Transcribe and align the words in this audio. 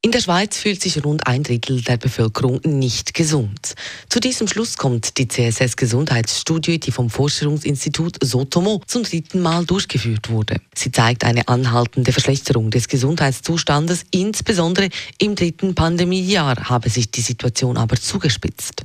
In 0.00 0.12
der 0.12 0.20
Schweiz 0.20 0.56
fühlt 0.56 0.80
sich 0.80 1.04
rund 1.04 1.26
ein 1.26 1.42
Drittel 1.42 1.82
der 1.82 1.96
Bevölkerung 1.96 2.60
nicht 2.62 3.14
gesund. 3.14 3.74
Zu 4.08 4.20
diesem 4.20 4.46
Schluss 4.46 4.76
kommt 4.76 5.18
die 5.18 5.26
CSS 5.26 5.74
Gesundheitsstudie, 5.76 6.78
die 6.78 6.92
vom 6.92 7.10
Forschungsinstitut 7.10 8.16
Sotomo 8.22 8.80
zum 8.86 9.02
dritten 9.02 9.40
Mal 9.40 9.66
durchgeführt 9.66 10.30
wurde. 10.30 10.60
Sie 10.72 10.92
zeigt 10.92 11.24
eine 11.24 11.48
anhaltende 11.48 12.12
Verschlechterung 12.12 12.70
des 12.70 12.86
Gesundheitszustandes. 12.86 14.04
Insbesondere 14.12 14.88
im 15.18 15.34
dritten 15.34 15.74
Pandemiejahr 15.74 16.68
habe 16.68 16.90
sich 16.90 17.10
die 17.10 17.20
Situation 17.20 17.76
aber 17.76 17.96
zugespitzt. 17.96 18.84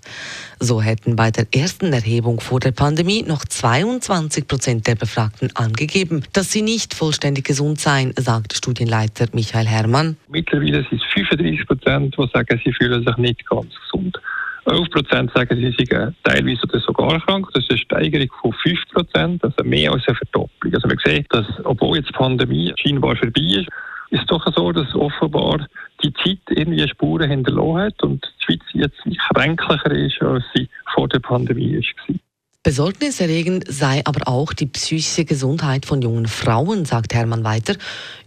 So 0.66 0.82
hätten 0.82 1.18
bei 1.18 1.30
der 1.30 1.46
ersten 1.54 1.92
Erhebung 1.92 2.40
vor 2.40 2.62
der 2.62 2.72
Pandemie 2.72 3.22
noch 3.22 3.44
22 3.44 4.48
Prozent 4.48 4.88
der 4.88 4.96
Befragten 4.96 5.50
angegeben, 5.56 6.24
dass 6.32 6.54
sie 6.54 6.62
nicht 6.62 6.94
vollständig 6.94 7.44
gesund 7.44 7.82
seien, 7.82 8.14
sagt 8.16 8.54
Studienleiter 8.54 9.26
Michael 9.34 9.68
Herrmann. 9.68 10.16
Mittlerweile 10.30 10.86
sind 10.90 11.02
es 11.02 11.14
35 11.16 11.68
Prozent, 11.68 12.16
die 12.18 12.28
sagen, 12.34 12.62
sie 12.64 12.72
fühlen 12.72 13.04
sich 13.06 13.18
nicht 13.18 13.46
ganz 13.46 13.74
gesund. 13.76 14.18
11 14.66 14.90
Prozent 14.92 15.32
sagen, 15.36 15.58
sie 15.58 15.86
seien 15.86 16.16
teilweise 16.24 16.64
oder 16.64 16.80
sogar 16.80 17.20
krank. 17.26 17.46
Das 17.54 17.66
ist 17.66 17.70
eine 17.70 17.80
Steigerung 17.80 18.30
von 18.42 18.54
5 18.64 18.80
Prozent, 18.94 19.44
also 19.44 19.64
mehr 19.66 19.92
als 19.92 20.08
eine 20.08 20.16
Verdopplung. 20.16 20.74
Also 20.74 20.88
man 20.88 20.98
sieht, 21.04 21.26
dass, 21.32 21.46
obwohl 21.66 21.98
jetzt 21.98 22.08
die 22.08 22.14
Pandemie 22.14 22.74
scheinbar 22.78 23.18
vorbei 23.18 23.42
ist, 23.42 23.68
ist 24.14 24.30
doch 24.30 24.46
so, 24.56 24.72
dass 24.72 24.94
offenbar 24.94 25.68
die 26.04 26.14
Zeit 26.14 26.40
irgendwie 26.50 26.88
Spuren 26.88 27.30
hinterlassen 27.30 27.78
hat 27.78 28.04
und 28.04 28.24
die 28.24 28.44
Schweiz 28.46 28.62
jetzt 28.74 29.20
kränklicher 29.34 29.92
ist, 29.92 30.22
als 30.22 30.44
sie 30.54 30.70
vor 30.94 31.08
der 31.08 31.20
Pandemie 31.20 31.76
war. 32.08 32.16
Besorgniserregend 32.62 33.66
sei 33.68 34.02
aber 34.06 34.28
auch 34.28 34.54
die 34.54 34.68
psychische 34.68 35.26
Gesundheit 35.26 35.86
von 35.86 36.02
jungen 36.02 36.28
Frauen, 36.28 36.86
sagt 36.86 37.14
Hermann 37.14 37.44
weiter. 37.44 37.76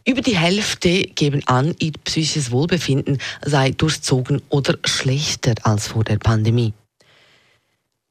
Über 0.07 0.21
die 0.21 0.37
Hälfte 0.37 1.05
geben 1.05 1.43
an, 1.47 1.75
ihr 1.79 1.93
psychisches 2.05 2.51
Wohlbefinden 2.51 3.19
sei 3.43 3.71
durchzogen 3.71 4.43
oder 4.51 4.77
schlechter 4.85 5.55
als 5.63 5.89
vor 5.89 6.05
der 6.05 6.19
Pandemie. 6.19 6.75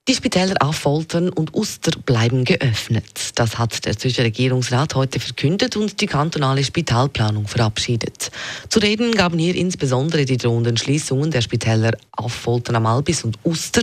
Die 0.07 0.13
Spitäler 0.13 0.61
Affoltern 0.61 1.29
und 1.29 1.55
Uster 1.55 1.89
bleiben 2.05 2.45
geöffnet. 2.45 3.31
Das 3.33 3.57
hat 3.57 3.85
der 3.85 3.97
Zürcher 3.97 4.23
Regierungsrat 4.23 4.93
heute 4.93 5.19
verkündet 5.19 5.75
und 5.77 5.99
die 5.99 6.05
kantonale 6.05 6.63
Spitalplanung 6.63 7.47
verabschiedet. 7.47 8.29
Zu 8.69 8.77
reden 8.77 9.13
gaben 9.13 9.39
hier 9.39 9.55
insbesondere 9.55 10.25
die 10.25 10.37
drohenden 10.37 10.77
Schließungen 10.77 11.31
der 11.31 11.41
Spitäler 11.41 11.97
Affoltern 12.11 12.75
am 12.75 12.85
Albis 12.85 13.23
und 13.23 13.39
Uster. 13.43 13.81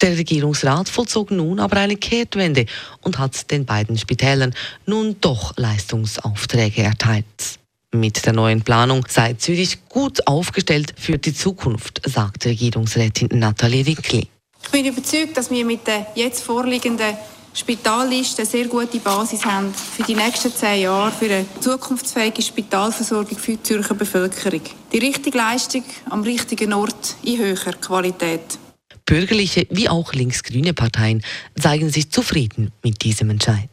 Der 0.00 0.16
Regierungsrat 0.16 0.88
vollzog 0.88 1.30
nun 1.30 1.60
aber 1.60 1.76
eine 1.76 1.96
Kehrtwende 1.96 2.64
und 3.02 3.18
hat 3.18 3.50
den 3.50 3.66
beiden 3.66 3.98
Spitälern 3.98 4.54
nun 4.86 5.16
doch 5.20 5.52
Leistungsaufträge 5.58 6.82
erteilt. 6.82 7.58
Mit 7.94 8.24
der 8.24 8.32
neuen 8.32 8.62
Planung 8.62 9.04
sei 9.06 9.34
Zürich 9.34 9.86
gut 9.90 10.26
aufgestellt 10.26 10.94
für 10.96 11.18
die 11.18 11.34
Zukunft, 11.34 12.00
sagt 12.06 12.46
Regierungsrätin 12.46 13.28
Nathalie 13.38 13.86
Rickli. 13.86 14.31
Ich 14.62 14.70
bin 14.70 14.86
überzeugt, 14.86 15.36
dass 15.36 15.50
wir 15.50 15.64
mit 15.64 15.86
der 15.86 16.06
jetzt 16.14 16.42
vorliegenden 16.42 17.16
Spitalliste 17.54 18.42
eine 18.42 18.50
sehr 18.50 18.66
gute 18.66 18.98
Basis 18.98 19.44
haben 19.44 19.74
für 19.74 20.02
die 20.04 20.14
nächsten 20.14 20.54
zehn 20.54 20.82
Jahre 20.82 21.12
für 21.12 21.26
eine 21.26 21.44
zukunftsfähige 21.60 22.40
Spitalversorgung 22.40 23.36
für 23.36 23.52
die 23.52 23.62
Zürcher 23.62 23.94
Bevölkerung. 23.94 24.62
Die 24.90 24.98
richtige 24.98 25.36
Leistung 25.36 25.84
am 26.08 26.22
richtigen 26.22 26.72
Ort 26.72 27.16
in 27.22 27.38
höherer 27.38 27.72
Qualität. 27.72 28.58
Bürgerliche 29.04 29.66
wie 29.70 29.88
auch 29.90 30.14
linksgrüne 30.14 30.72
Parteien 30.72 31.22
zeigen 31.60 31.90
sich 31.90 32.10
zufrieden 32.10 32.70
mit 32.82 33.02
diesem 33.02 33.28
Entscheid. 33.28 33.68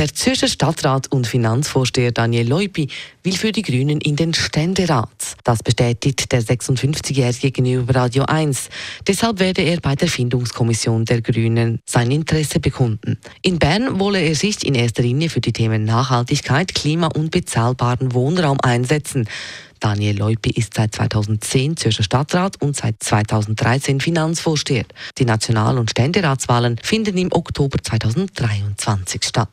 Der 0.00 0.14
Zürcher 0.14 0.48
Stadtrat 0.48 1.12
und 1.12 1.26
Finanzvorsteher 1.26 2.10
Daniel 2.10 2.48
Leupi 2.48 2.88
will 3.22 3.36
für 3.36 3.52
die 3.52 3.60
Grünen 3.60 4.00
in 4.00 4.16
den 4.16 4.32
Ständerat. 4.32 5.36
Das 5.44 5.62
bestätigt 5.62 6.32
der 6.32 6.42
56-Jährige 6.42 7.50
gegenüber 7.50 7.94
Radio 7.94 8.24
1. 8.24 8.70
Deshalb 9.06 9.40
werde 9.40 9.60
er 9.60 9.78
bei 9.78 9.96
der 9.96 10.08
Findungskommission 10.08 11.04
der 11.04 11.20
Grünen 11.20 11.80
sein 11.84 12.10
Interesse 12.10 12.60
bekunden. 12.60 13.18
In 13.42 13.58
Bern 13.58 14.00
wolle 14.00 14.22
er 14.22 14.34
sich 14.34 14.64
in 14.64 14.74
erster 14.74 15.02
Linie 15.02 15.28
für 15.28 15.42
die 15.42 15.52
Themen 15.52 15.84
Nachhaltigkeit, 15.84 16.74
Klima 16.74 17.08
und 17.08 17.30
bezahlbaren 17.30 18.14
Wohnraum 18.14 18.56
einsetzen. 18.62 19.28
Daniel 19.80 20.18
Leupi 20.18 20.50
ist 20.50 20.74
seit 20.74 20.94
2010 20.94 21.76
Zürcher 21.76 22.02
Stadtrat 22.02 22.60
und 22.62 22.76
seit 22.76 23.02
2013 23.02 24.00
Finanzvorsteher. 24.00 24.84
Die 25.18 25.24
National- 25.24 25.78
und 25.78 25.90
Ständeratswahlen 25.90 26.78
finden 26.82 27.16
im 27.18 27.32
Oktober 27.32 27.78
2023 27.82 29.24
statt. 29.24 29.48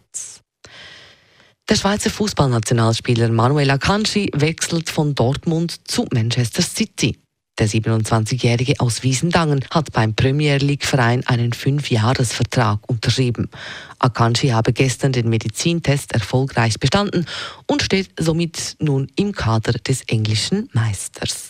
Der 1.69 1.75
Schweizer 1.75 2.09
Fußballnationalspieler 2.09 3.29
Manuel 3.29 3.71
Akanji 3.71 4.29
wechselt 4.33 4.89
von 4.89 5.15
Dortmund 5.15 5.87
zu 5.89 6.07
Manchester 6.13 6.61
City. 6.61 7.17
Der 7.59 7.67
27-Jährige 7.67 8.75
aus 8.79 9.01
Wiesendangen 9.01 9.65
hat 9.71 9.91
beim 9.91 10.13
Premier 10.13 10.57
League-Verein 10.57 11.25
einen 11.25 11.53
Fünfjahresvertrag 11.53 12.79
unterschrieben. 12.87 13.49
Akanji 13.97 14.49
habe 14.49 14.73
gestern 14.73 15.11
den 15.11 15.27
Medizintest 15.27 16.11
erfolgreich 16.11 16.79
bestanden 16.79 17.25
und 17.65 17.81
steht 17.81 18.11
somit 18.19 18.75
nun 18.79 19.07
im 19.15 19.31
Kader 19.31 19.73
des 19.73 20.03
englischen 20.03 20.69
Meisters. 20.73 21.49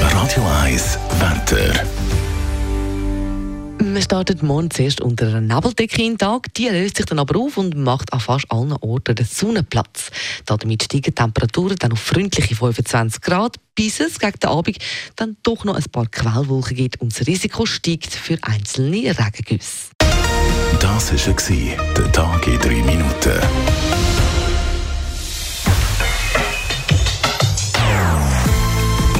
Radio 0.00 0.44
1 0.62 0.98
Wetter. 1.20 1.55
Startet 4.06 4.40
morgen 4.40 4.70
zuerst 4.70 5.00
unter 5.00 5.26
einer 5.26 5.40
Nebeldecke 5.40 6.00
in 6.00 6.12
den 6.12 6.18
Tag. 6.18 6.54
Die 6.54 6.68
löst 6.68 6.96
sich 6.96 7.06
dann 7.06 7.18
aber 7.18 7.40
auf 7.40 7.56
und 7.56 7.76
macht 7.76 8.12
an 8.12 8.20
fast 8.20 8.46
allen 8.52 8.72
Orten 8.74 9.16
den 9.16 9.26
Sonnenplatz. 9.26 10.12
Damit 10.46 10.84
steigen 10.84 11.02
die 11.02 11.10
Temperaturen 11.10 11.74
dann 11.76 11.90
auf 11.90 11.98
freundliche 11.98 12.54
25 12.54 13.20
Grad, 13.20 13.56
bis 13.74 13.98
es 13.98 14.20
gegen 14.20 14.38
den 14.38 14.48
Abend 14.48 14.78
dann 15.16 15.36
doch 15.42 15.64
noch 15.64 15.74
ein 15.74 15.82
paar 15.90 16.06
Quellwolken 16.06 16.76
gibt 16.76 17.00
und 17.00 17.18
das 17.18 17.26
Risiko 17.26 17.66
steigt 17.66 18.14
für 18.14 18.38
einzelne 18.42 19.12
Regengüsse. 19.18 19.90
Das 20.78 21.12
war 21.12 21.94
der 21.96 22.12
Tag 22.12 22.46
in 22.46 22.60
3 22.60 22.68
Minuten. 22.84 23.40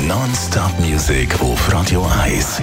Non-Stop-Musik 0.07 1.41
auf 1.41 1.73
Radio 1.73 2.07
1. 2.23 2.63